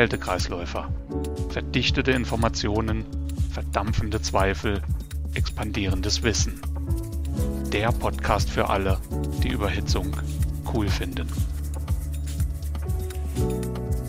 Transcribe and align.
Kältekreisläufer. 0.00 0.90
Verdichtete 1.50 2.12
Informationen, 2.12 3.04
verdampfende 3.52 4.22
Zweifel, 4.22 4.80
expandierendes 5.34 6.22
Wissen. 6.22 6.58
Der 7.70 7.92
Podcast 7.92 8.48
für 8.48 8.70
alle, 8.70 8.98
die 9.42 9.50
Überhitzung 9.50 10.16
cool 10.72 10.88
finden. 10.88 11.28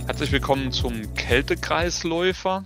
Herzlich 0.05 0.31
willkommen 0.31 0.71
zum 0.71 1.13
Kältekreisläufer. 1.15 2.63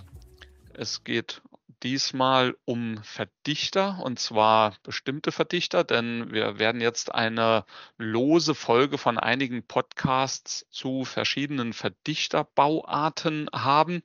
Es 0.76 1.04
geht 1.04 1.42
diesmal 1.84 2.56
um 2.66 3.02
Verdichter 3.04 4.00
und 4.04 4.20
zwar 4.20 4.76
bestimmte 4.84 5.32
Verdichter, 5.32 5.84
denn 5.84 6.32
wir 6.32 6.60
werden 6.60 6.82
jetzt 6.82 7.14
eine 7.14 7.66
lose 7.98 8.56
Folge 8.56 8.98
von 8.98 9.18
einigen 9.18 9.64
Podcasts 9.64 10.66
zu 10.70 11.06
verschiedenen 11.06 11.74
Verdichterbauarten 11.74 13.50
haben. 13.54 14.02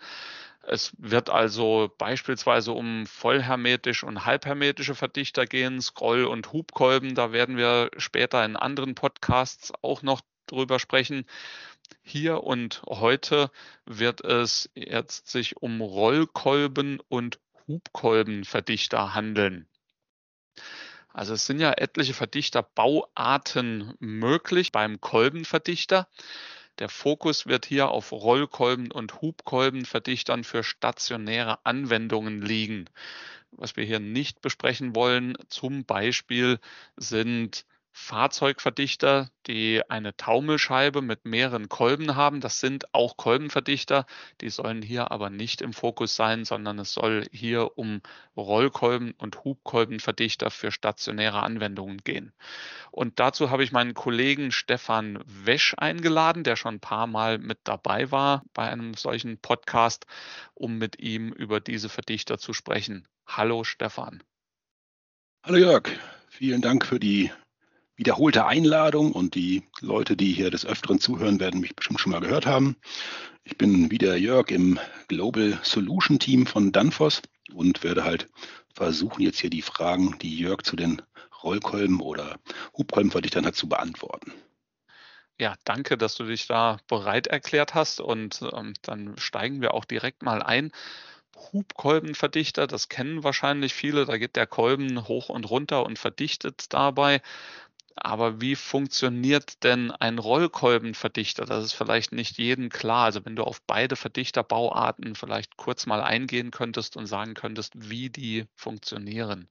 Es 0.62 0.92
wird 0.98 1.30
also 1.30 1.90
beispielsweise 1.98 2.72
um 2.72 3.06
vollhermetisch 3.06 4.04
und 4.04 4.26
halbhermetische 4.26 4.95
Verdichter 4.95 5.46
gehen, 5.46 5.80
Scroll- 5.80 6.26
und 6.26 6.52
Hubkolben. 6.52 7.14
Da 7.14 7.32
werden 7.32 7.56
wir 7.56 7.90
später 7.96 8.45
in 8.45 8.56
anderen 8.56 8.95
Podcasts 8.95 9.73
auch 9.82 10.02
noch 10.02 10.20
drüber 10.46 10.78
sprechen. 10.78 11.24
Hier 12.02 12.42
und 12.45 12.82
heute 12.87 13.50
wird 13.84 14.23
es 14.23 14.70
jetzt 14.74 15.28
sich 15.28 15.56
um 15.56 15.80
Rollkolben 15.80 17.00
und 17.09 17.38
Hubkolbenverdichter 17.70 19.15
handeln. 19.15 19.69
Also 21.12 21.34
es 21.34 21.47
sind 21.47 21.60
ja 21.60 21.73
etliche 21.73 22.15
Verdichterbauarten 22.15 23.95
möglich 24.01 24.73
beim 24.73 25.01
Kolbenverdichter. 25.01 26.09
Der 26.80 26.88
Fokus 26.88 27.46
wird 27.46 27.66
hier 27.66 27.91
auf 27.91 28.10
Rollkolben 28.10 28.91
und 28.91 29.20
Hubkolbenverdichtern 29.20 30.43
für 30.43 30.65
stationäre 30.65 31.65
Anwendungen 31.65 32.43
liegen. 32.43 32.87
Was 33.52 33.77
wir 33.77 33.84
hier 33.84 34.01
nicht 34.01 34.40
besprechen 34.40 34.96
wollen, 34.96 35.37
zum 35.49 35.84
Beispiel 35.84 36.59
sind 36.96 37.66
Fahrzeugverdichter, 38.01 39.30
die 39.46 39.82
eine 39.88 40.16
Taumelscheibe 40.16 41.02
mit 41.02 41.26
mehreren 41.26 41.68
Kolben 41.68 42.16
haben. 42.16 42.40
Das 42.40 42.59
sind 42.59 42.93
auch 42.95 43.16
Kolbenverdichter. 43.16 44.06
Die 44.40 44.48
sollen 44.48 44.80
hier 44.82 45.12
aber 45.12 45.29
nicht 45.29 45.60
im 45.60 45.73
Fokus 45.73 46.16
sein, 46.16 46.45
sondern 46.45 46.78
es 46.78 46.93
soll 46.95 47.26
hier 47.30 47.76
um 47.78 48.01
Rollkolben 48.37 49.12
und 49.12 49.45
Hubkolbenverdichter 49.45 50.51
für 50.51 50.73
stationäre 50.73 51.43
Anwendungen 51.43 51.98
gehen. 51.98 52.32
Und 52.90 53.21
dazu 53.21 53.51
habe 53.51 53.62
ich 53.62 53.71
meinen 53.71 53.95
Kollegen 53.95 54.51
Stefan 54.51 55.23
Wesch 55.26 55.74
eingeladen, 55.76 56.43
der 56.43 56.56
schon 56.56 56.76
ein 56.76 56.80
paar 56.80 57.06
Mal 57.06 57.38
mit 57.38 57.59
dabei 57.65 58.10
war 58.10 58.43
bei 58.54 58.68
einem 58.68 58.95
solchen 58.95 59.38
Podcast, 59.38 60.06
um 60.54 60.78
mit 60.78 60.98
ihm 60.98 61.32
über 61.32 61.60
diese 61.60 61.90
Verdichter 61.90 62.38
zu 62.38 62.54
sprechen. 62.54 63.06
Hallo 63.26 63.62
Stefan. 63.62 64.22
Hallo 65.44 65.59
Jörg, 65.59 65.88
vielen 66.28 66.62
Dank 66.62 66.87
für 66.87 66.98
die 66.98 67.31
wiederholte 68.00 68.47
Einladung 68.47 69.12
und 69.12 69.34
die 69.34 69.62
Leute, 69.82 70.16
die 70.16 70.32
hier 70.32 70.50
des 70.50 70.65
Öfteren 70.65 71.00
zuhören, 71.00 71.38
werden 71.38 71.60
mich 71.60 71.76
bestimmt 71.76 72.00
schon 72.00 72.12
mal 72.12 72.22
gehört 72.22 72.47
haben. 72.47 72.76
Ich 73.44 73.59
bin 73.59 73.91
wieder 73.91 74.16
Jörg 74.16 74.50
im 74.50 74.78
Global 75.09 75.59
Solution 75.62 76.19
Team 76.19 76.47
von 76.47 76.72
Danfoss 76.72 77.21
und 77.53 77.84
werde 77.84 78.03
halt 78.03 78.26
versuchen, 78.72 79.21
jetzt 79.21 79.38
hier 79.38 79.50
die 79.50 79.60
Fragen, 79.60 80.19
die 80.22 80.34
Jörg 80.34 80.62
zu 80.62 80.76
den 80.76 81.03
Rollkolben 81.43 82.00
oder 82.00 82.38
Hubkolbenverdichtern 82.78 83.44
hat, 83.44 83.54
zu 83.54 83.69
beantworten. 83.69 84.32
Ja, 85.38 85.56
danke, 85.65 85.98
dass 85.98 86.15
du 86.15 86.25
dich 86.25 86.47
da 86.47 86.78
bereit 86.88 87.26
erklärt 87.26 87.75
hast 87.75 88.00
und 88.00 88.41
ähm, 88.54 88.72
dann 88.81 89.15
steigen 89.19 89.60
wir 89.60 89.75
auch 89.75 89.84
direkt 89.84 90.22
mal 90.22 90.43
ein. 90.43 90.72
Hubkolbenverdichter, 91.53 92.66
das 92.66 92.88
kennen 92.88 93.25
wahrscheinlich 93.25 93.75
viele, 93.75 94.06
da 94.06 94.16
geht 94.16 94.37
der 94.37 94.47
Kolben 94.47 95.06
hoch 95.06 95.28
und 95.28 95.48
runter 95.48 95.84
und 95.84 95.98
verdichtet 95.98 96.72
dabei. 96.72 97.21
Aber 98.03 98.41
wie 98.41 98.56
funktioniert 98.56 99.62
denn 99.62 99.91
ein 99.91 100.19
Rollkolbenverdichter? 100.19 101.44
Das 101.44 101.65
ist 101.65 101.72
vielleicht 101.72 102.12
nicht 102.12 102.38
jedem 102.38 102.71
klar. 102.71 103.05
Also 103.05 103.25
wenn 103.25 103.37
du 103.37 103.44
auf 103.44 103.61
beide 103.66 103.97
Verdichterbauarten 103.97 105.15
vielleicht 105.15 105.56
kurz 105.56 105.87
mal 105.87 106.03
eingehen 106.03 106.50
könntest 106.50 106.97
und 106.97 107.06
sagen 107.06 107.34
könntest, 107.34 107.75
wie 107.77 108.09
die 108.11 108.47
funktionieren. 108.55 109.49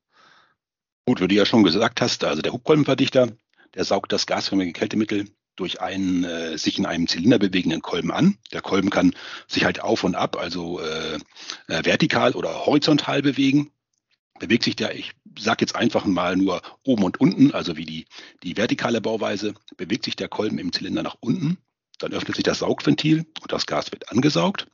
Gut, 1.05 1.21
wie 1.21 1.27
du 1.27 1.35
ja 1.35 1.45
schon 1.45 1.63
gesagt 1.63 2.01
hast, 2.01 2.23
also 2.23 2.41
der 2.41 2.53
Hubkolbenverdichter, 2.53 3.29
der 3.75 3.83
saugt 3.83 4.11
das 4.11 4.25
gasförmige 4.25 4.73
Kältemittel 4.73 5.25
durch 5.55 5.81
einen 5.81 6.23
äh, 6.23 6.57
sich 6.57 6.79
in 6.79 6.85
einem 6.85 7.07
Zylinder 7.07 7.37
bewegenden 7.37 7.81
Kolben 7.81 8.11
an. 8.11 8.37
Der 8.51 8.61
Kolben 8.61 8.89
kann 8.89 9.13
sich 9.47 9.65
halt 9.65 9.81
auf 9.81 10.03
und 10.03 10.15
ab, 10.15 10.37
also 10.37 10.79
äh, 10.79 11.15
äh, 11.67 11.85
vertikal 11.85 12.33
oder 12.33 12.65
horizontal 12.65 13.21
bewegen 13.21 13.71
bewegt 14.39 14.63
sich 14.63 14.75
der, 14.75 14.95
ich 14.95 15.11
sage 15.37 15.61
jetzt 15.61 15.75
einfach 15.75 16.05
mal 16.05 16.35
nur 16.35 16.61
oben 16.83 17.03
und 17.03 17.19
unten, 17.19 17.51
also 17.51 17.77
wie 17.77 17.85
die, 17.85 18.05
die 18.43 18.57
vertikale 18.57 19.01
Bauweise, 19.01 19.53
bewegt 19.77 20.05
sich 20.05 20.15
der 20.15 20.27
Kolben 20.29 20.57
im 20.57 20.71
Zylinder 20.73 21.03
nach 21.03 21.17
unten, 21.19 21.57
dann 21.99 22.13
öffnet 22.13 22.35
sich 22.35 22.43
das 22.43 22.59
Saugventil 22.59 23.25
und 23.41 23.51
das 23.51 23.65
Gas 23.65 23.91
wird 23.91 24.11
angesaugt. 24.11 24.67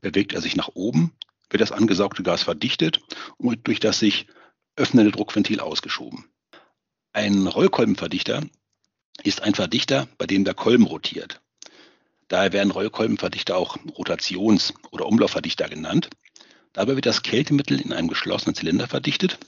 Bewegt 0.00 0.32
er 0.32 0.40
sich 0.40 0.54
nach 0.54 0.68
oben, 0.74 1.12
wird 1.50 1.60
das 1.60 1.72
angesaugte 1.72 2.22
Gas 2.22 2.42
verdichtet 2.42 3.00
und 3.36 3.66
durch 3.66 3.80
das 3.80 3.98
sich 3.98 4.26
öffnende 4.76 5.10
Druckventil 5.10 5.60
ausgeschoben. 5.60 6.26
Ein 7.12 7.46
Rollkolbenverdichter 7.46 8.44
ist 9.24 9.42
ein 9.42 9.54
Verdichter, 9.54 10.08
bei 10.18 10.26
dem 10.26 10.44
der 10.44 10.54
Kolben 10.54 10.84
rotiert. 10.86 11.40
Daher 12.28 12.52
werden 12.52 12.70
Rollkolbenverdichter 12.70 13.56
auch 13.56 13.76
Rotations- 13.96 14.74
oder 14.90 15.06
Umlaufverdichter 15.06 15.68
genannt. 15.68 16.10
Dabei 16.74 16.94
wird 16.94 17.06
das 17.06 17.22
Kältemittel 17.22 17.80
in 17.80 17.92
einem 17.92 18.08
geschlossenen 18.08 18.54
Zylinder 18.54 18.86
verdichtet, 18.86 19.38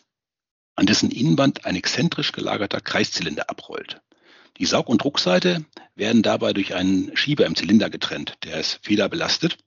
an 0.77 0.87
dessen 0.87 1.11
Innenwand 1.11 1.67
ein 1.67 1.77
exzentrisch 1.77 2.33
gelagerter 2.33 2.81
Kreiszylinder 2.81 3.51
abrollt. 3.51 4.01
Die 4.59 4.67
Saug- 4.67 4.89
und 4.89 5.03
Druckseite 5.03 5.65
werden 5.95 6.23
dabei 6.23 6.53
durch 6.53 6.75
einen 6.75 7.17
Schieber 7.17 7.47
im 7.47 7.57
Zylinder 7.57 7.91
getrennt, 7.91 8.37
der 8.45 8.61
ist 8.61 8.81
federbelastet, 8.83 9.59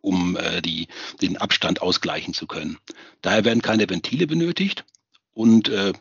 um 0.00 0.36
äh, 0.36 0.62
die, 0.62 0.88
den 1.20 1.36
Abstand 1.36 1.82
ausgleichen 1.82 2.32
zu 2.32 2.46
können. 2.46 2.78
Daher 3.22 3.44
werden 3.44 3.62
keine 3.62 3.88
Ventile 3.88 4.26
benötigt 4.26 4.84
und 5.32 5.68
äh, 5.68 5.92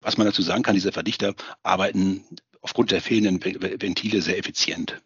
was 0.00 0.16
man 0.16 0.26
dazu 0.26 0.42
sagen 0.42 0.62
kann, 0.62 0.74
diese 0.74 0.92
Verdichter 0.92 1.34
arbeiten 1.62 2.24
aufgrund 2.62 2.90
der 2.90 3.02
fehlenden 3.02 3.42
Ventile 3.42 4.22
sehr 4.22 4.38
effizient. 4.38 5.00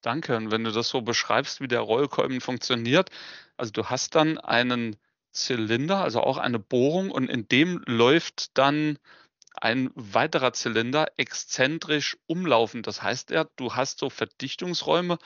Danke. 0.00 0.36
Und 0.36 0.50
wenn 0.50 0.64
du 0.64 0.70
das 0.70 0.88
so 0.88 1.00
beschreibst, 1.00 1.60
wie 1.60 1.68
der 1.68 1.80
Rollkolben 1.80 2.40
funktioniert, 2.40 3.10
also 3.56 3.72
du 3.72 3.86
hast 3.86 4.14
dann 4.14 4.38
einen 4.38 4.96
Zylinder, 5.32 6.02
also 6.02 6.20
auch 6.20 6.38
eine 6.38 6.58
Bohrung 6.58 7.10
und 7.10 7.28
in 7.28 7.48
dem 7.48 7.82
läuft 7.86 8.56
dann 8.58 8.98
ein 9.54 9.90
weiterer 9.94 10.52
Zylinder 10.52 11.06
exzentrisch 11.16 12.16
umlaufend. 12.26 12.86
Das 12.86 13.02
heißt 13.02 13.30
ja, 13.30 13.46
du 13.56 13.74
hast 13.74 13.98
so 13.98 14.10
Verdichtungsräume, 14.10 15.18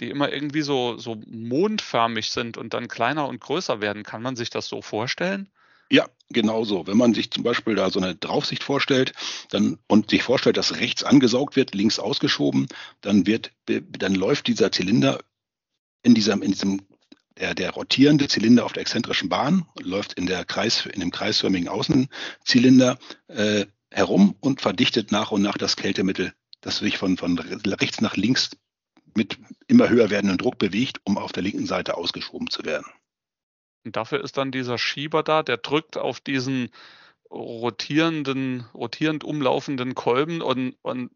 die 0.00 0.10
immer 0.10 0.32
irgendwie 0.32 0.62
so, 0.62 0.98
so 0.98 1.20
mondförmig 1.26 2.30
sind 2.30 2.56
und 2.56 2.74
dann 2.74 2.88
kleiner 2.88 3.28
und 3.28 3.40
größer 3.40 3.80
werden. 3.80 4.02
Kann 4.02 4.22
man 4.22 4.36
sich 4.36 4.50
das 4.50 4.68
so 4.68 4.82
vorstellen? 4.82 5.50
Ja, 5.90 6.08
genau 6.30 6.64
so. 6.64 6.86
Wenn 6.86 6.96
man 6.96 7.14
sich 7.14 7.30
zum 7.30 7.44
Beispiel 7.44 7.76
da 7.76 7.90
so 7.90 8.00
eine 8.00 8.16
Draufsicht 8.16 8.62
vorstellt 8.64 9.12
dann, 9.50 9.78
und 9.86 10.10
sich 10.10 10.22
vorstellt, 10.22 10.56
dass 10.56 10.76
rechts 10.76 11.04
angesaugt 11.04 11.54
wird, 11.56 11.74
links 11.74 11.98
ausgeschoben, 11.98 12.66
dann 13.02 13.26
wird, 13.26 13.52
dann 13.66 14.14
läuft 14.14 14.48
dieser 14.48 14.72
Zylinder 14.72 15.20
in 16.02 16.14
diesem, 16.14 16.42
in 16.42 16.52
diesem 16.52 16.86
der, 17.38 17.54
der 17.54 17.70
rotierende 17.70 18.28
Zylinder 18.28 18.64
auf 18.64 18.72
der 18.72 18.82
exzentrischen 18.82 19.28
Bahn 19.28 19.66
läuft 19.80 20.14
in, 20.14 20.26
der 20.26 20.44
Kreis, 20.44 20.86
in 20.86 21.00
dem 21.00 21.10
kreisförmigen 21.10 21.68
Außenzylinder 21.68 22.98
äh, 23.28 23.66
herum 23.90 24.36
und 24.40 24.60
verdichtet 24.60 25.12
nach 25.12 25.30
und 25.30 25.42
nach 25.42 25.56
das 25.58 25.76
Kältemittel, 25.76 26.32
das 26.60 26.78
sich 26.78 26.98
von, 26.98 27.16
von 27.16 27.38
rechts 27.38 28.00
nach 28.00 28.16
links 28.16 28.50
mit 29.14 29.38
immer 29.66 29.88
höher 29.88 30.10
werdendem 30.10 30.38
Druck 30.38 30.58
bewegt, 30.58 31.00
um 31.04 31.18
auf 31.18 31.32
der 31.32 31.42
linken 31.42 31.66
Seite 31.66 31.96
ausgeschoben 31.96 32.50
zu 32.50 32.64
werden. 32.64 32.86
Und 33.84 33.96
dafür 33.96 34.22
ist 34.22 34.36
dann 34.36 34.50
dieser 34.50 34.78
Schieber 34.78 35.22
da, 35.22 35.42
der 35.42 35.56
drückt 35.58 35.96
auf 35.96 36.20
diesen 36.20 36.70
rotierenden, 37.30 38.66
rotierend 38.74 39.24
umlaufenden 39.24 39.94
Kolben 39.94 40.42
und, 40.42 40.76
und 40.82 41.10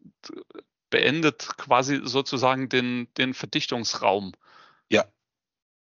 beendet 0.89 1.49
quasi 1.57 2.01
sozusagen 2.03 2.69
den, 2.69 3.07
den 3.17 3.33
Verdichtungsraum. 3.33 4.33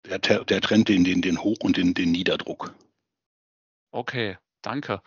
Der, 0.10 0.20
der 0.20 0.62
trennt 0.62 0.90
den, 0.90 1.04
den, 1.04 1.22
den 1.22 1.42
Hoch- 1.42 1.62
und 1.62 1.78
den, 1.78 1.94
den 1.94 2.12
Niederdruck. 2.12 2.74
Okay, 3.92 4.38
danke. 4.62 5.02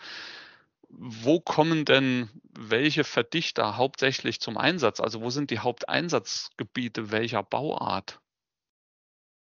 Wo 0.89 1.41
kommen 1.41 1.85
denn 1.85 2.31
welche 2.59 3.05
Verdichter 3.05 3.77
hauptsächlich 3.77 4.41
zum 4.41 4.56
Einsatz? 4.56 5.00
Also 5.00 5.21
wo 5.21 5.31
sind 5.31 5.50
die 5.50 5.59
Haupteinsatzgebiete 5.59 7.11
welcher 7.11 7.43
Bauart? 7.43 8.21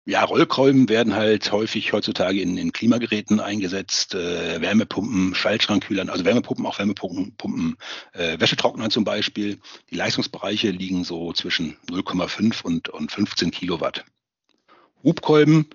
Ja, 0.09 0.23
Rollkolben 0.23 0.89
werden 0.89 1.17
halt 1.17 1.51
häufig 1.51 1.93
heutzutage 1.93 2.41
in, 2.41 2.57
in 2.59 2.73
Klimageräten 2.73 3.41
eingesetzt, 3.41 4.15
äh, 4.15 4.61
Wärmepumpen, 4.61 5.35
Schaltschrankkühlern, 5.35 6.11
also 6.11 6.25
Wärmepumpen, 6.25 6.65
auch 6.65 6.79
Wärmepumpen, 6.79 7.37
Pumpen, 7.37 7.77
äh, 8.13 8.39
Wäschetrocknern 8.39 8.93
zum 8.93 9.03
Beispiel. 9.03 9.59
Die 9.91 9.97
Leistungsbereiche 9.97 10.71
liegen 10.71 11.03
so 11.03 11.33
zwischen 11.33 11.77
0,5 11.89 12.63
und, 12.63 12.89
und 12.89 13.11
15 13.11 13.51
Kilowatt. 13.51 14.05
Hubkolben, 15.03 15.67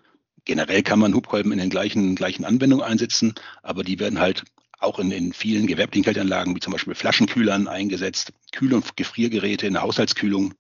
generell 0.46 0.84
kann 0.84 1.00
man 1.00 1.14
Hubkolben 1.14 1.52
in 1.52 1.60
den 1.60 1.70
gleichen, 1.70 2.16
gleichen 2.16 2.46
Anwendungen 2.46 2.86
einsetzen, 2.86 3.34
aber 3.64 3.84
die 3.84 4.00
werden 4.00 4.20
halt 4.20 4.44
auch 4.80 5.00
in, 5.00 5.12
in 5.12 5.34
vielen 5.34 5.68
gewerblichen 5.68 6.04
Kälteanlagen, 6.04 6.56
wie 6.56 6.60
zum 6.60 6.74
Beispiel 6.74 6.96
Flaschenkühlern 6.96 7.68
eingesetzt, 7.68 8.34
Kühl- 8.52 8.74
und 8.74 8.98
Gefriergeräte 8.98 9.68
in 9.68 9.74
der 9.74 9.84
Haushaltskühlung 9.84 10.54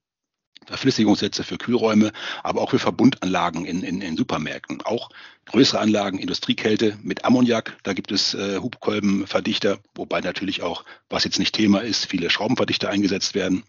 Verflüssigungssätze 0.67 1.43
für 1.43 1.57
Kühlräume, 1.57 2.11
aber 2.43 2.61
auch 2.61 2.69
für 2.69 2.79
Verbundanlagen 2.79 3.65
in, 3.65 3.83
in, 3.83 4.01
in 4.01 4.15
Supermärkten. 4.15 4.81
Auch 4.81 5.09
größere 5.45 5.79
Anlagen, 5.79 6.19
Industriekälte 6.19 6.97
mit 7.01 7.25
Ammoniak, 7.25 7.77
da 7.83 7.93
gibt 7.93 8.11
es 8.11 8.33
äh, 8.35 8.59
Hubkolbenverdichter, 8.59 9.79
wobei 9.95 10.21
natürlich 10.21 10.61
auch, 10.61 10.85
was 11.09 11.23
jetzt 11.23 11.39
nicht 11.39 11.55
Thema 11.55 11.79
ist, 11.79 12.05
viele 12.05 12.29
Schraubenverdichter 12.29 12.89
eingesetzt 12.89 13.33
werden. 13.33 13.63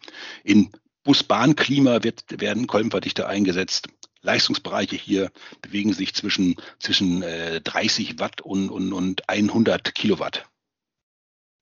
In 0.44 0.70
Bus-Bahn-Klima 1.04 2.00
werden 2.28 2.66
Kolbenverdichter 2.66 3.26
eingesetzt. 3.26 3.88
Leistungsbereiche 4.22 4.96
hier 4.96 5.30
bewegen 5.60 5.92
sich 5.92 6.14
zwischen, 6.14 6.56
zwischen 6.78 7.22
äh, 7.22 7.60
30 7.60 8.18
Watt 8.18 8.40
und, 8.40 8.70
und, 8.70 8.92
und 8.92 9.28
100 9.28 9.94
Kilowatt. 9.94 10.46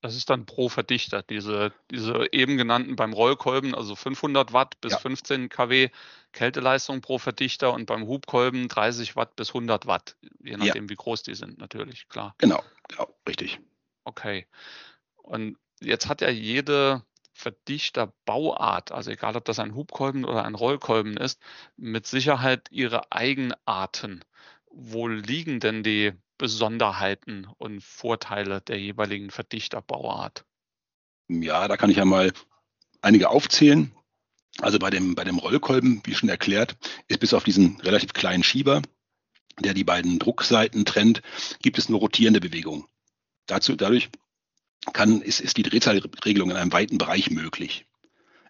Das 0.01 0.15
ist 0.15 0.31
dann 0.31 0.47
pro 0.47 0.67
Verdichter, 0.67 1.21
diese, 1.21 1.73
diese 1.91 2.25
eben 2.31 2.57
genannten 2.57 2.95
beim 2.95 3.13
Rollkolben, 3.13 3.75
also 3.75 3.95
500 3.95 4.51
Watt 4.51 4.81
bis 4.81 4.93
ja. 4.93 4.97
15 4.97 5.49
kW 5.49 5.89
Kälteleistung 6.31 7.01
pro 7.01 7.19
Verdichter 7.19 7.71
und 7.73 7.85
beim 7.85 8.07
Hubkolben 8.07 8.67
30 8.67 9.15
Watt 9.15 9.35
bis 9.35 9.49
100 9.49 9.85
Watt, 9.85 10.17
je 10.43 10.57
nachdem, 10.57 10.85
ja. 10.85 10.89
wie 10.89 10.95
groß 10.95 11.21
die 11.21 11.35
sind, 11.35 11.59
natürlich, 11.59 12.09
klar. 12.09 12.33
Genau, 12.39 12.63
genau, 12.87 13.13
richtig. 13.27 13.59
Okay. 14.03 14.47
Und 15.17 15.57
jetzt 15.79 16.09
hat 16.09 16.21
ja 16.21 16.31
jede 16.31 17.03
Verdichterbauart, 17.41 18.91
also 18.91 19.09
egal 19.11 19.35
ob 19.35 19.45
das 19.45 19.59
ein 19.59 19.73
Hubkolben 19.73 20.25
oder 20.25 20.45
ein 20.45 20.55
Rollkolben 20.55 21.17
ist, 21.17 21.41
mit 21.75 22.05
Sicherheit 22.05 22.67
ihre 22.69 23.11
Eigenarten. 23.11 24.23
Wo 24.69 25.07
liegen 25.07 25.59
denn 25.59 25.83
die 25.83 26.13
Besonderheiten 26.37 27.47
und 27.57 27.83
Vorteile 27.83 28.61
der 28.61 28.79
jeweiligen 28.79 29.31
Verdichterbauart? 29.31 30.45
Ja, 31.27 31.67
da 31.67 31.77
kann 31.77 31.89
ich 31.89 31.97
ja 31.97 32.05
mal 32.05 32.31
einige 33.01 33.29
aufzählen. 33.29 33.91
Also 34.59 34.79
bei 34.79 34.89
dem, 34.89 35.15
bei 35.15 35.23
dem 35.23 35.39
Rollkolben, 35.39 36.01
wie 36.05 36.13
schon 36.13 36.29
erklärt, 36.29 36.77
ist 37.07 37.19
bis 37.19 37.33
auf 37.33 37.43
diesen 37.43 37.79
relativ 37.81 38.13
kleinen 38.13 38.43
Schieber, 38.43 38.81
der 39.59 39.73
die 39.73 39.83
beiden 39.83 40.19
Druckseiten 40.19 40.85
trennt, 40.85 41.21
gibt 41.61 41.77
es 41.77 41.89
nur 41.89 41.99
rotierende 41.99 42.39
Bewegungen. 42.39 42.85
Dazu, 43.47 43.75
dadurch 43.75 44.09
kann, 44.93 45.21
ist, 45.21 45.39
ist 45.39 45.57
die 45.57 45.63
Drehzahlregelung 45.63 46.51
in 46.51 46.57
einem 46.57 46.73
weiten 46.73 46.97
Bereich 46.97 47.29
möglich. 47.29 47.85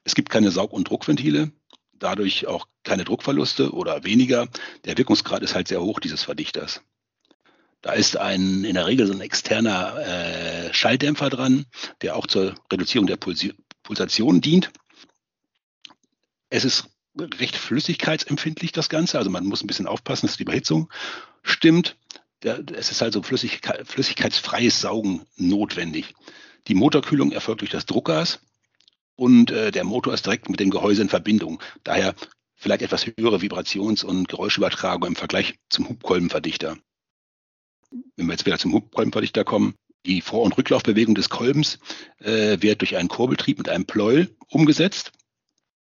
Es 0.03 0.15
gibt 0.15 0.29
keine 0.29 0.51
Saug- 0.51 0.73
und 0.73 0.89
Druckventile, 0.89 1.51
dadurch 1.93 2.47
auch 2.47 2.67
keine 2.83 3.03
Druckverluste 3.03 3.71
oder 3.73 4.03
weniger. 4.03 4.47
Der 4.85 4.97
Wirkungsgrad 4.97 5.43
ist 5.43 5.55
halt 5.55 5.67
sehr 5.67 5.81
hoch 5.81 5.99
dieses 5.99 6.23
Verdichters. 6.23 6.81
Da 7.81 7.93
ist 7.93 8.17
ein, 8.17 8.63
in 8.63 8.75
der 8.75 8.85
Regel 8.85 9.07
so 9.07 9.13
ein 9.13 9.21
externer 9.21 9.97
äh, 9.97 10.73
Schalldämpfer 10.73 11.29
dran, 11.29 11.65
der 12.01 12.15
auch 12.15 12.27
zur 12.27 12.55
Reduzierung 12.71 13.07
der 13.07 13.17
Pulsi 13.17 13.53
Pulsation 13.83 14.41
dient. 14.41 14.71
Es 16.49 16.65
ist 16.65 16.89
recht 17.17 17.57
flüssigkeitsempfindlich, 17.57 18.71
das 18.71 18.89
Ganze. 18.89 19.17
Also 19.17 19.31
man 19.31 19.45
muss 19.45 19.63
ein 19.63 19.67
bisschen 19.67 19.87
aufpassen, 19.87 20.27
dass 20.27 20.37
die 20.37 20.43
Überhitzung 20.43 20.91
stimmt. 21.41 21.97
Es 22.43 22.91
ist 22.91 23.01
also 23.01 23.21
Flüssigkeit, 23.21 23.87
flüssigkeitsfreies 23.87 24.81
Saugen 24.81 25.25
notwendig. 25.35 26.13
Die 26.67 26.75
Motorkühlung 26.75 27.31
erfolgt 27.31 27.61
durch 27.61 27.71
das 27.71 27.85
Druckgas 27.85 28.39
und 29.15 29.51
äh, 29.51 29.71
der 29.71 29.83
Motor 29.83 30.13
ist 30.13 30.25
direkt 30.25 30.49
mit 30.49 30.59
dem 30.59 30.71
Gehäuse 30.71 31.01
in 31.01 31.09
Verbindung. 31.09 31.61
Daher 31.83 32.15
vielleicht 32.55 32.81
etwas 32.81 33.05
höhere 33.05 33.41
Vibrations- 33.41 34.03
und 34.03 34.27
Geräuschübertragung 34.27 35.09
im 35.09 35.15
Vergleich 35.15 35.55
zum 35.69 35.89
Hubkolbenverdichter 35.89 36.77
wenn 38.15 38.27
wir 38.27 38.33
jetzt 38.33 38.45
wieder 38.45 38.57
zum 38.57 38.73
Hubkolbenverdichter 38.73 39.43
kommen, 39.43 39.75
die 40.05 40.21
Vor- 40.21 40.43
und 40.43 40.57
Rücklaufbewegung 40.57 41.15
des 41.15 41.29
Kolbens 41.29 41.79
äh, 42.19 42.57
wird 42.61 42.81
durch 42.81 42.97
einen 42.97 43.09
Kurbeltrieb 43.09 43.57
mit 43.57 43.69
einem 43.69 43.85
Pleuel 43.85 44.35
umgesetzt. 44.47 45.11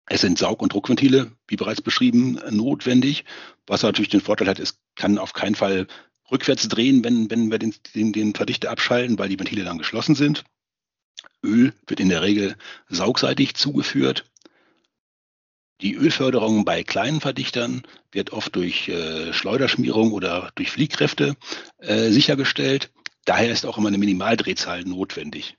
Es 0.07 0.23
sind 0.23 0.39
Saug- 0.39 0.63
und 0.63 0.73
Druckventile, 0.73 1.33
wie 1.47 1.57
bereits 1.57 1.83
beschrieben, 1.83 2.41
notwendig. 2.51 3.25
Was 3.67 3.83
natürlich 3.83 4.09
den 4.09 4.23
Vorteil 4.23 4.49
hat, 4.49 4.59
es 4.59 4.79
kann 4.97 5.19
auf 5.19 5.35
keinen 5.35 5.55
Fall 5.55 5.87
rückwärts 6.31 6.69
drehen, 6.69 7.05
wenn, 7.05 7.31
wenn 7.31 7.51
wir 7.51 7.59
den, 7.59 7.75
den, 7.95 8.13
den 8.13 8.35
Verdichter 8.35 8.71
abschalten, 8.71 9.19
weil 9.19 9.29
die 9.29 9.39
Ventile 9.39 9.65
dann 9.65 9.79
geschlossen 9.79 10.15
sind. 10.15 10.45
Öl 11.43 11.73
wird 11.87 12.01
in 12.01 12.09
der 12.09 12.23
Regel 12.23 12.57
saugseitig 12.89 13.55
zugeführt. 13.55 14.25
Die 15.81 15.95
Ölförderung 15.95 16.65
bei 16.65 16.83
kleinen 16.83 17.21
Verdichtern 17.21 17.83
wird 18.11 18.33
oft 18.33 18.55
durch 18.57 18.89
äh, 18.89 19.33
Schleuderschmierung 19.33 20.13
oder 20.13 20.51
durch 20.57 20.73
Fliehkräfte 20.73 21.37
äh, 21.79 22.11
sichergestellt. 22.11 22.91
Daher 23.25 23.53
ist 23.53 23.65
auch 23.65 23.79
immer 23.79 23.89
eine 23.89 23.99
Minimaldrehzahl 23.99 24.85
notwendig. 24.85 25.57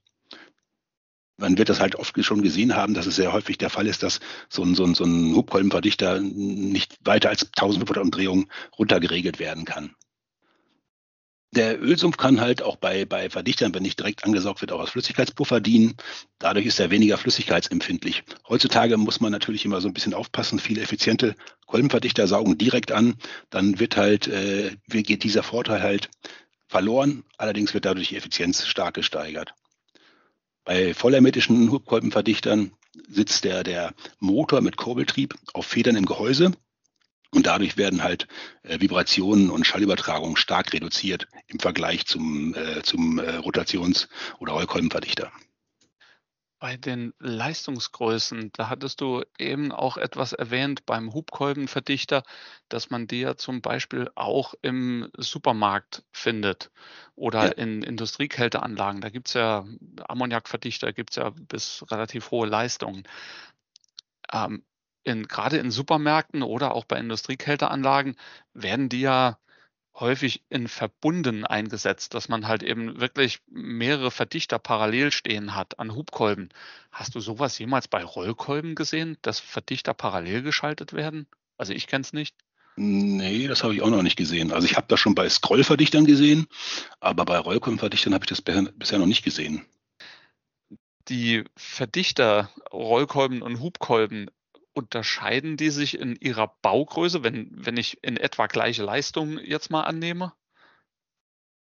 Man 1.37 1.57
wird 1.57 1.69
das 1.69 1.79
halt 1.79 1.95
oft 1.95 2.21
schon 2.25 2.41
gesehen 2.41 2.75
haben, 2.75 2.93
dass 2.93 3.05
es 3.05 3.15
sehr 3.15 3.31
häufig 3.31 3.57
der 3.57 3.69
Fall 3.69 3.87
ist, 3.87 4.03
dass 4.03 4.19
so 4.49 4.61
ein, 4.61 4.75
so 4.75 4.83
ein, 4.83 4.93
so 4.93 5.05
ein 5.05 5.33
Hubkolbenverdichter 5.35 6.19
nicht 6.19 6.97
weiter 7.05 7.29
als 7.29 7.43
1500 7.43 8.03
Umdrehungen 8.03 8.51
runtergeregelt 8.77 9.39
werden 9.39 9.63
kann. 9.63 9.95
Der 11.51 11.81
Ölsumpf 11.81 12.17
kann 12.17 12.41
halt 12.41 12.61
auch 12.61 12.75
bei, 12.75 13.05
bei 13.05 13.29
Verdichtern, 13.29 13.73
wenn 13.73 13.81
nicht 13.81 13.97
direkt 13.97 14.23
angesaugt 14.23 14.61
wird, 14.61 14.71
auch 14.71 14.81
als 14.81 14.91
Flüssigkeitspuffer 14.91 15.59
dienen. 15.59 15.95
Dadurch 16.37 16.67
ist 16.67 16.79
er 16.79 16.91
weniger 16.91 17.17
flüssigkeitsempfindlich. 17.17 18.23
Heutzutage 18.47 18.97
muss 18.97 19.19
man 19.19 19.31
natürlich 19.31 19.65
immer 19.65 19.81
so 19.81 19.87
ein 19.87 19.93
bisschen 19.93 20.13
aufpassen. 20.13 20.59
Viele 20.59 20.81
effiziente 20.81 21.35
Kolbenverdichter 21.65 22.27
saugen 22.27 22.59
direkt 22.59 22.91
an. 22.91 23.15
Dann 23.49 23.79
wird 23.79 23.97
halt, 23.97 24.27
äh, 24.27 24.75
geht 24.87 25.23
dieser 25.23 25.41
Vorteil 25.41 25.81
halt 25.81 26.11
verloren. 26.67 27.23
Allerdings 27.37 27.73
wird 27.73 27.85
dadurch 27.85 28.09
die 28.09 28.17
Effizienz 28.17 28.67
stark 28.67 28.93
gesteigert. 28.93 29.55
Bei 30.65 30.93
vollhermetischen 30.93 31.71
Hubkolbenverdichtern 31.71 32.73
sitzt 33.07 33.43
der, 33.43 33.63
der 33.63 33.95
Motor 34.19 34.61
mit 34.61 34.77
Kurbeltrieb 34.77 35.33
auf 35.53 35.65
Federn 35.65 35.95
im 35.95 36.05
Gehäuse 36.05 36.51
und 37.31 37.45
dadurch 37.45 37.77
werden 37.77 38.03
halt 38.03 38.27
äh, 38.63 38.79
Vibrationen 38.79 39.49
und 39.49 39.65
Schallübertragung 39.65 40.35
stark 40.35 40.73
reduziert 40.73 41.27
im 41.47 41.59
Vergleich 41.59 42.05
zum, 42.05 42.55
äh, 42.55 42.81
zum 42.81 43.19
äh, 43.19 43.37
Rotations- 43.37 44.07
oder 44.39 44.53
Rollkolbenverdichter. 44.53 45.31
Bei 46.61 46.75
den 46.75 47.13
Leistungsgrößen, 47.19 48.51
da 48.51 48.67
hattest 48.67 48.99
du 48.99 49.23
eben 49.37 49.71
auch 49.71 49.95
etwas 49.95 50.33
erwähnt 50.33 50.85
beim 50.85 51.13
Hubkolbenverdichter, 51.13 52.23
dass 52.67 52.89
man 52.89 53.07
die 53.07 53.21
ja 53.21 53.37
zum 53.37 53.61
Beispiel 53.61 54.11
auch 54.15 54.53
im 54.61 55.09
Supermarkt 55.15 56.03
findet 56.11 56.69
oder 57.15 57.45
ja. 57.45 57.51
in 57.51 57.81
Industriekälteanlagen. 57.81 58.99
Da 58.99 59.09
gibt 59.09 59.29
es 59.29 59.35
ja 59.35 59.65
Ammoniakverdichter, 60.05 60.91
gibt 60.91 61.11
es 61.11 61.15
ja 61.15 61.29
bis 61.29 61.85
relativ 61.91 62.29
hohe 62.31 62.47
Leistungen. 62.47 63.03
Ähm, 64.33 64.65
in, 65.03 65.27
gerade 65.27 65.57
in 65.57 65.71
Supermärkten 65.71 66.43
oder 66.43 66.75
auch 66.75 66.85
bei 66.85 66.97
Industriekälteanlagen 66.99 68.15
werden 68.53 68.89
die 68.89 69.01
ja 69.01 69.37
häufig 69.99 70.43
in 70.49 70.67
Verbunden 70.67 71.45
eingesetzt, 71.45 72.13
dass 72.13 72.29
man 72.29 72.47
halt 72.47 72.63
eben 72.63 72.99
wirklich 72.99 73.41
mehrere 73.49 74.11
Verdichter 74.11 74.59
parallel 74.59 75.11
stehen 75.11 75.55
hat 75.55 75.79
an 75.79 75.95
Hubkolben. 75.95 76.49
Hast 76.91 77.15
du 77.15 77.19
sowas 77.19 77.59
jemals 77.59 77.87
bei 77.87 78.03
Rollkolben 78.03 78.75
gesehen, 78.75 79.17
dass 79.21 79.39
Verdichter 79.39 79.93
parallel 79.93 80.41
geschaltet 80.41 80.93
werden? 80.93 81.27
Also 81.57 81.73
ich 81.73 81.87
kenne 81.87 82.03
es 82.03 82.13
nicht. 82.13 82.35
Nee, 82.77 83.47
das 83.47 83.63
habe 83.63 83.75
ich 83.75 83.81
auch 83.81 83.89
noch 83.89 84.03
nicht 84.03 84.15
gesehen. 84.15 84.53
Also 84.53 84.65
ich 84.65 84.77
habe 84.77 84.87
das 84.87 85.01
schon 85.01 85.15
bei 85.15 85.27
Scrollverdichtern 85.27 86.05
gesehen, 86.05 86.47
aber 87.01 87.25
bei 87.25 87.37
Rollkolbenverdichtern 87.37 88.13
habe 88.13 88.23
ich 88.23 88.29
das 88.29 88.41
bisher 88.41 88.99
noch 88.99 89.05
nicht 89.05 89.23
gesehen. 89.23 89.65
Die 91.09 91.43
Verdichter, 91.57 92.49
Rollkolben 92.71 93.41
und 93.41 93.59
Hubkolben, 93.59 94.29
unterscheiden 94.79 95.57
die 95.57 95.69
sich 95.69 95.99
in 95.99 96.15
ihrer 96.15 96.55
Baugröße, 96.61 97.23
wenn, 97.23 97.49
wenn 97.51 97.77
ich 97.77 98.03
in 98.03 98.17
etwa 98.17 98.47
gleiche 98.47 98.83
Leistungen 98.83 99.37
jetzt 99.37 99.69
mal 99.69 99.83
annehme? 99.83 100.33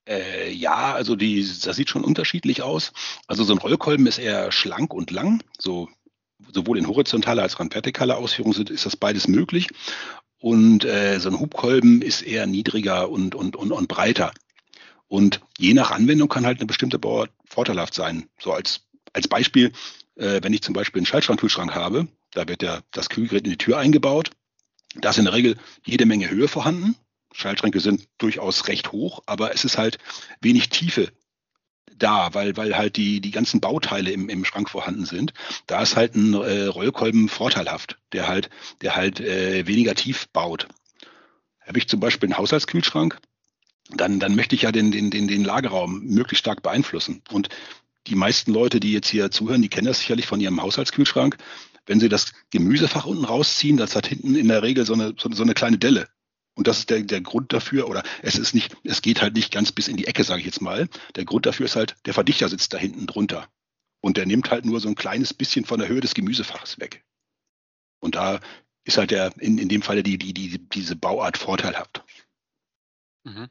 Äh, 0.09 0.53
ja, 0.53 0.95
also 0.95 1.17
die, 1.17 1.41
das 1.41 1.77
sieht 1.77 1.91
schon 1.91 2.05
unterschiedlich 2.05 2.63
aus. 2.63 2.93
Also 3.27 3.43
so 3.43 3.53
ein 3.53 3.59
Rollkolben 3.59 4.07
ist 4.07 4.19
eher 4.19 4.53
schlank 4.53 4.95
und 4.95 5.11
lang. 5.11 5.43
So, 5.59 5.89
sowohl 6.53 6.79
in 6.79 6.87
horizontaler 6.87 7.43
als 7.43 7.57
auch 7.57 7.61
in 7.61 7.71
vertikaler 7.71 8.19
Ausführung 8.19 8.53
sind, 8.53 8.71
ist 8.71 8.87
das 8.87 8.97
beides 8.97 9.27
möglich. 9.27 9.69
Und 10.39 10.85
äh, 10.85 11.19
so 11.19 11.29
ein 11.29 11.41
Hubkolben 11.41 12.03
ist 12.03 12.23
eher 12.23 12.47
niedriger 12.47 13.09
und, 13.09 13.35
und, 13.35 13.57
und, 13.57 13.73
und 13.73 13.89
breiter. 13.89 14.33
Und 15.09 15.41
je 15.59 15.75
nach 15.75 15.91
Anwendung 15.91 16.29
kann 16.29 16.47
halt 16.47 16.59
eine 16.59 16.67
bestimmte 16.67 16.99
Bauart 16.99 17.31
vorteilhaft 17.47 17.95
sein. 17.95 18.29
So 18.39 18.53
als, 18.53 18.83
als 19.13 19.29
Beispiel, 19.29 19.73
äh, 20.17 20.41
wenn 20.43 20.53
ich 20.53 20.63
zum 20.63 20.75
Beispiel 20.75 21.01
einen 21.01 21.07
Schaltschrankkühlschrank 21.07 21.75
habe, 21.75 22.07
da 22.37 22.47
wird 22.49 22.63
ja 22.63 22.81
das 22.93 23.09
Kühlgerät 23.09 23.45
in 23.45 23.51
die 23.51 23.59
Tür 23.59 23.79
eingebaut. 23.79 24.31
Da 24.95 25.11
ist 25.11 25.19
in 25.19 25.25
der 25.25 25.35
Regel 25.35 25.57
jede 25.85 26.07
Menge 26.07 26.31
Höhe 26.31 26.49
vorhanden. 26.49 26.97
Schaltschränke 27.33 27.81
sind 27.81 28.09
durchaus 28.19 28.69
recht 28.69 28.93
hoch, 28.93 29.23
aber 29.27 29.53
es 29.55 29.65
ist 29.65 29.79
halt 29.79 29.99
wenig 30.41 30.69
Tiefe 30.71 31.13
da, 31.99 32.35
weil, 32.35 32.57
weil 32.57 32.77
halt 32.77 32.97
die, 32.97 33.21
die 33.21 33.31
ganzen 33.31 33.61
Bauteile 33.61 34.11
im, 34.11 34.29
im 34.29 34.45
Schrank 34.45 34.69
vorhanden 34.69 35.07
sind. 35.07 35.33
Da 35.67 35.83
ist 35.83 35.97
halt 35.97 36.15
ein 36.15 36.35
äh, 36.35 36.67
Rollkolben 36.67 37.29
vorteilhaft, 37.29 37.99
der 38.13 38.29
halt, 38.29 38.51
der 38.83 38.97
halt 38.97 39.21
äh, 39.21 39.67
weniger 39.67 39.95
tief 39.95 40.29
baut. 40.29 40.69
Habe 41.67 41.79
ich 41.79 41.89
zum 41.89 42.01
Beispiel 42.01 42.29
einen 42.29 42.39
Haushaltskühlschrank, 42.39 43.19
dann, 43.91 44.21
dann 44.21 44.35
möchte 44.35 44.55
ich 44.55 44.63
ja 44.63 44.73
den, 44.73 44.91
den, 44.91 45.11
den, 45.11 45.29
den 45.29 45.45
Lagerraum 45.45 46.03
möglichst 46.03 46.41
stark 46.41 46.63
beeinflussen. 46.63 47.23
Und 47.31 47.49
die 48.07 48.15
meisten 48.15 48.53
Leute, 48.53 48.79
die 48.81 48.93
jetzt 48.93 49.09
hier 49.09 49.31
zuhören, 49.31 49.63
die 49.63 49.69
kennen 49.69 49.87
das 49.87 50.01
sicherlich 50.01 50.27
von 50.27 50.41
ihrem 50.41 50.63
Haushaltskühlschrank. 50.63 51.37
Wenn 51.87 52.01
sie 52.01 52.09
das 52.09 52.33
Gemüsefach 52.51 53.07
unten 53.07 53.25
rausziehen, 53.25 53.77
das 53.77 53.97
hat 53.97 54.07
hinten 54.07 54.35
in 54.35 54.49
der 54.49 54.63
Regel 54.63 54.85
so 54.85 54.93
eine, 54.95 55.15
so, 55.19 55.31
so 55.33 55.43
eine 55.43 55.55
kleine 55.55 55.79
Delle. 55.79 56.09
Und 56.55 56.67
das 56.67 56.79
ist 56.79 56.91
der, 56.91 57.03
der 57.03 57.21
Grund 57.21 57.53
dafür, 57.53 57.89
oder 57.89 58.03
es 58.23 58.37
ist 58.37 58.55
nicht, 58.55 58.77
es 58.83 59.03
geht 59.03 59.21
halt 59.21 59.35
nicht 59.35 59.53
ganz 59.53 59.73
bis 59.73 59.89
in 59.89 59.97
die 59.97 60.07
Ecke, 60.07 60.25
sage 60.25 60.41
ich 60.41 60.47
jetzt 60.47 60.63
mal. 60.63 60.89
Der 61.15 61.25
Grund 61.25 61.47
dafür 61.47 61.67
ist 61.67 61.77
halt, 61.77 61.97
der 62.07 62.15
Verdichter 62.15 62.49
sitzt 62.49 62.73
da 62.73 62.79
hinten 62.79 63.07
drunter. 63.07 63.49
Und 64.01 64.17
der 64.17 64.27
nimmt 64.27 64.51
halt 64.51 64.65
nur 64.65 64.81
so 64.81 64.89
ein 64.89 64.95
kleines 64.95 65.35
bisschen 65.35 65.65
von 65.65 65.79
der 65.79 65.89
Höhe 65.89 66.01
des 66.01 66.15
Gemüsefaches 66.15 66.81
weg. 66.81 67.05
Und 68.01 68.15
da 68.15 68.41
ist 68.85 68.99
halt 68.99 69.11
der, 69.11 69.33
in, 69.39 69.59
in 69.59 69.69
dem 69.69 69.83
Falle 69.83 70.03
die, 70.03 70.17
die, 70.17 70.33
die, 70.33 70.59
diese 70.69 70.97
Bauart 70.97 71.37
vorteilhaft. 71.37 72.05
Mhm. 73.25 73.49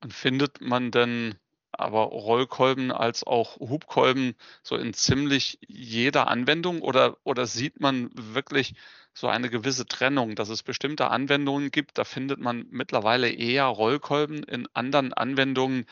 Und 0.00 0.14
findet 0.14 0.60
man 0.60 0.90
denn 0.90 1.34
aber 1.78 2.04
Rollkolben 2.04 2.92
als 2.92 3.24
auch 3.24 3.58
Hubkolben 3.58 4.34
so 4.62 4.76
in 4.76 4.94
ziemlich 4.94 5.58
jeder 5.66 6.28
Anwendung 6.28 6.82
oder, 6.82 7.16
oder 7.24 7.46
sieht 7.46 7.80
man 7.80 8.10
wirklich 8.14 8.74
so 9.14 9.26
eine 9.28 9.50
gewisse 9.50 9.86
Trennung, 9.86 10.34
dass 10.34 10.48
es 10.48 10.62
bestimmte 10.62 11.10
Anwendungen 11.10 11.70
gibt, 11.70 11.98
da 11.98 12.04
findet 12.04 12.38
man 12.40 12.66
mittlerweile 12.70 13.28
eher 13.30 13.64
Rollkolben, 13.64 14.42
in 14.44 14.68
anderen 14.74 15.12
Anwendungen 15.12 15.86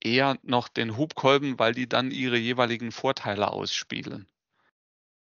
eher 0.00 0.38
noch 0.42 0.68
den 0.68 0.96
Hubkolben, 0.96 1.58
weil 1.58 1.74
die 1.74 1.88
dann 1.88 2.10
ihre 2.10 2.38
jeweiligen 2.38 2.92
Vorteile 2.92 3.50
ausspielen. 3.50 4.26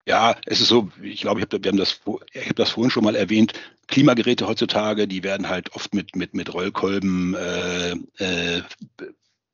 Ja, 0.06 0.36
es 0.46 0.60
ist 0.60 0.70
so, 0.70 0.92
ich 1.02 1.22
glaube, 1.22 1.40
ich 1.40 1.46
habe 1.46 1.64
wir 1.64 1.70
haben 1.70 1.78
das, 1.78 2.02
ich 2.34 2.46
habe 2.46 2.56
das 2.56 2.72
vorhin 2.72 2.90
schon 2.90 3.04
mal 3.04 3.16
erwähnt. 3.16 3.54
Klimageräte 3.88 4.48
heutzutage, 4.48 5.08
die 5.08 5.24
werden 5.24 5.50
halt 5.50 5.74
oft 5.74 5.94
mit 5.94 6.16
mit 6.16 6.34
mit 6.34 6.52
Rollkolben 6.54 7.36
äh, 7.36 7.92
äh, 8.18 8.64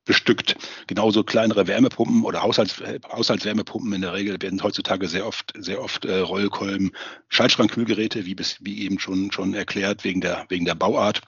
bestückt. 0.06 0.56
Genauso 0.86 1.22
kleinere 1.22 1.66
Wärmepumpen 1.66 2.22
oder 2.22 2.42
Haushalts, 2.42 2.82
Haushaltswärmepumpen 3.12 3.92
in 3.92 4.00
der 4.00 4.14
Regel 4.14 4.40
werden 4.40 4.62
heutzutage 4.62 5.08
sehr 5.08 5.26
oft, 5.26 5.52
sehr 5.58 5.82
oft 5.82 6.06
äh, 6.06 6.20
Rollkolben, 6.20 6.92
Schaltschrankkühlgeräte, 7.28 8.24
wie, 8.24 8.34
bis, 8.34 8.56
wie 8.60 8.84
eben 8.84 8.98
schon, 8.98 9.30
schon 9.32 9.52
erklärt, 9.52 10.04
wegen 10.04 10.22
der, 10.22 10.46
wegen 10.48 10.64
der 10.64 10.74
Bauart. 10.74 11.20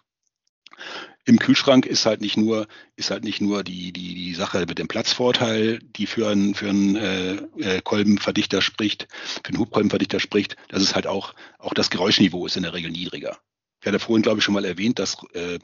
Im 1.25 1.39
Kühlschrank 1.39 1.85
ist 1.85 2.07
halt 2.07 2.23
nicht 2.23 2.39
nur, 2.39 2.69
ist 2.97 3.11
halt 3.11 3.23
nicht 3.23 3.43
nur 3.43 3.63
die, 3.63 3.93
die, 3.93 4.15
die 4.15 4.35
Sache 4.35 4.65
mit 4.67 4.79
dem 4.79 4.89
Platzvorteil, 4.89 5.79
die 5.81 6.07
für 6.07 6.31
einen, 6.31 6.55
für 6.55 6.71
einen 6.71 6.97
äh, 6.97 7.35
äh 7.59 7.81
Kolbenverdichter 7.83 8.63
spricht, 8.63 9.09
für 9.45 9.49
einen 9.49 9.59
Hubkolbenverdichter 9.59 10.21
spricht, 10.21 10.57
das 10.69 10.81
ist 10.83 10.95
halt 10.95 11.07
auch, 11.07 11.35
auch 11.59 11.75
das 11.75 11.91
Geräuschniveau 11.91 12.47
ist 12.47 12.57
in 12.57 12.63
der 12.63 12.73
Regel 12.73 12.91
niedriger. 12.91 13.37
Ich 13.81 13.87
hatte 13.87 13.99
vorhin, 13.99 14.23
glaube 14.23 14.39
ich, 14.39 14.45
schon 14.45 14.55
mal 14.55 14.65
erwähnt, 14.65 14.99
dass 14.99 15.19
äh, 15.35 15.59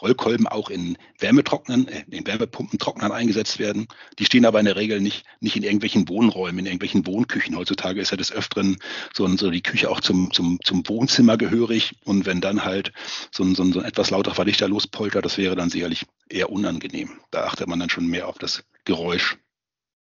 Rollkolben 0.00 0.46
auch 0.46 0.70
in 0.70 0.98
Wärmetrocknern, 1.18 1.88
äh, 1.88 2.04
in 2.10 2.26
Wärmepumpentrocknern 2.26 3.12
eingesetzt 3.12 3.58
werden. 3.58 3.86
Die 4.18 4.24
stehen 4.24 4.44
aber 4.44 4.58
in 4.58 4.66
der 4.66 4.76
Regel 4.76 5.00
nicht, 5.00 5.24
nicht 5.40 5.56
in 5.56 5.62
irgendwelchen 5.62 6.08
Wohnräumen, 6.08 6.60
in 6.60 6.66
irgendwelchen 6.66 7.06
Wohnküchen. 7.06 7.56
Heutzutage 7.56 8.00
ist 8.00 8.10
ja 8.10 8.16
des 8.16 8.32
Öfteren 8.32 8.78
so, 9.12 9.26
so 9.36 9.50
die 9.50 9.62
Küche 9.62 9.90
auch 9.90 10.00
zum, 10.00 10.32
zum, 10.32 10.58
zum 10.64 10.86
Wohnzimmer 10.88 11.36
gehörig. 11.36 11.96
Und 12.04 12.26
wenn 12.26 12.40
dann 12.40 12.64
halt 12.64 12.92
so 13.30 13.44
ein, 13.44 13.54
so 13.54 13.62
ein, 13.62 13.72
so 13.72 13.80
ein 13.80 13.86
etwas 13.86 14.10
lauter 14.10 14.34
Verdichter 14.34 14.68
lospoltert, 14.68 15.24
das 15.24 15.38
wäre 15.38 15.56
dann 15.56 15.70
sicherlich 15.70 16.06
eher 16.28 16.50
unangenehm. 16.50 17.20
Da 17.30 17.44
achtet 17.44 17.68
man 17.68 17.78
dann 17.78 17.90
schon 17.90 18.06
mehr 18.06 18.28
auf 18.28 18.38
das 18.38 18.64
Geräusch. 18.84 19.38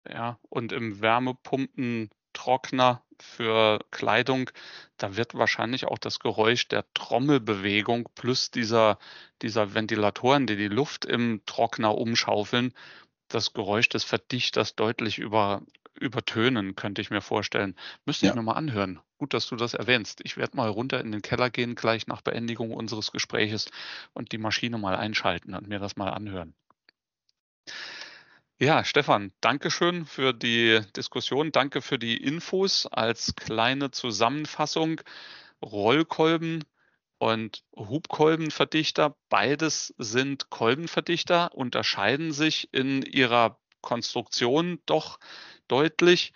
Ja, 0.09 0.39
und 0.49 0.73
im 0.73 1.01
Wärmepumpentrockner 1.01 3.03
für 3.23 3.81
Kleidung, 3.91 4.51
da 4.97 5.17
wird 5.17 5.35
wahrscheinlich 5.35 5.87
auch 5.87 5.99
das 5.99 6.21
Geräusch 6.21 6.69
der 6.69 6.85
Trommelbewegung 6.95 8.09
plus 8.15 8.51
dieser, 8.51 8.99
dieser 9.43 9.75
Ventilatoren, 9.75 10.47
die 10.47 10.57
die 10.57 10.69
Luft 10.69 11.05
im 11.05 11.43
Trockner 11.47 11.97
umschaufeln, 11.97 12.73
das 13.29 13.53
Geräusch 13.53 13.89
des 13.89 14.05
Verdichters 14.05 14.77
deutlich 14.77 15.19
über, 15.19 15.63
übertönen, 15.95 16.77
könnte 16.77 17.01
ich 17.01 17.11
mir 17.11 17.21
vorstellen. 17.21 17.75
Müsste 18.05 18.27
ja. 18.27 18.33
ich 18.33 18.37
mir 18.37 18.43
mal 18.43 18.53
anhören. 18.53 19.01
Gut, 19.19 19.35
dass 19.35 19.47
du 19.47 19.57
das 19.57 19.75
erwähnst. 19.75 20.21
Ich 20.25 20.37
werde 20.37 20.57
mal 20.57 20.69
runter 20.69 21.01
in 21.01 21.11
den 21.11 21.23
Keller 21.23 21.51
gehen, 21.51 21.75
gleich 21.75 22.07
nach 22.07 22.21
Beendigung 22.21 22.71
unseres 22.73 23.13
Gespräches 23.13 23.71
und 24.13 24.33
die 24.33 24.39
Maschine 24.39 24.79
mal 24.79 24.97
einschalten 24.97 25.55
und 25.55 25.69
mir 25.69 25.79
das 25.79 25.97
mal 25.97 26.11
anhören. 26.11 26.55
Ja, 28.59 28.85
Stefan, 28.85 29.33
danke 29.43 29.71
schön 29.71 30.07
für 30.07 30.33
die 30.33 30.81
Diskussion. 30.97 31.53
Danke 31.53 31.83
für 31.83 31.99
die 31.99 32.17
Infos 32.17 32.87
als 32.87 33.35
kleine 33.37 33.91
Zusammenfassung. 33.91 35.01
Rollkolben 35.63 36.65
und 37.19 37.65
Hubkolbenverdichter, 37.77 39.17
beides 39.29 39.95
sind 39.99 40.49
Kolbenverdichter, 40.51 41.55
unterscheiden 41.55 42.33
sich 42.33 42.73
in 42.73 43.03
ihrer 43.03 43.59
Konstruktion 43.83 44.81
doch 44.87 45.19
deutlich. 45.69 46.33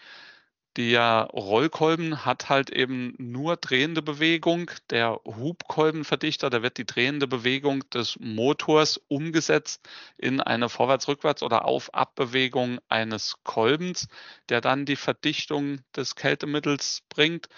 Der 0.76 1.28
Rollkolben 1.32 2.24
hat 2.24 2.48
halt 2.48 2.70
eben 2.70 3.14
nur 3.18 3.56
drehende 3.56 4.02
Bewegung. 4.02 4.70
Der 4.90 5.20
Hubkolbenverdichter, 5.24 6.48
da 6.48 6.62
wird 6.62 6.78
die 6.78 6.86
drehende 6.86 7.26
Bewegung 7.26 7.88
des 7.90 8.16
Motors 8.20 9.00
umgesetzt 9.08 9.88
in 10.16 10.40
eine 10.40 10.68
Vorwärts-Rückwärts- 10.68 11.42
oder 11.42 11.64
Auf-Ab-Bewegung 11.64 12.78
eines 12.88 13.38
Kolbens, 13.42 14.06
der 14.48 14.60
dann 14.60 14.86
die 14.86 14.96
Verdichtung 14.96 15.80
des 15.96 16.14
Kältemittels 16.14 17.02
bringt. 17.08 17.48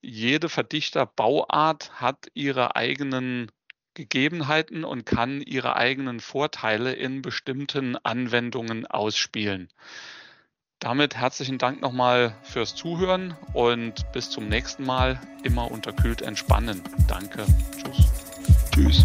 Jede 0.00 0.48
Verdichterbauart 0.48 2.00
hat 2.00 2.26
ihre 2.34 2.74
eigenen 2.74 3.52
Gegebenheiten 3.94 4.84
und 4.84 5.06
kann 5.06 5.42
ihre 5.42 5.76
eigenen 5.76 6.18
Vorteile 6.18 6.92
in 6.92 7.22
bestimmten 7.22 7.96
Anwendungen 7.98 8.84
ausspielen. 8.86 9.68
Damit 10.82 11.14
herzlichen 11.14 11.58
Dank 11.58 11.80
nochmal 11.80 12.34
fürs 12.42 12.74
Zuhören 12.74 13.36
und 13.52 14.10
bis 14.10 14.30
zum 14.30 14.48
nächsten 14.48 14.84
Mal. 14.84 15.20
Immer 15.44 15.70
unterkühlt 15.70 16.22
entspannen. 16.22 16.82
Danke. 17.06 17.46
Tschüss. 17.76 19.04